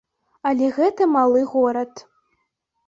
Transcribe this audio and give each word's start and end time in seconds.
Але 0.51 0.69
гэта 0.79 1.09
малы 1.15 1.47
горад. 1.55 2.07